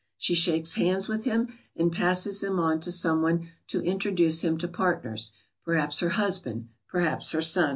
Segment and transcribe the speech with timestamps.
[0.17, 4.57] She shakes hands with him and passes him on to some one to introduce him
[4.57, 7.69] to partners, perhaps her husband, perhaps her son.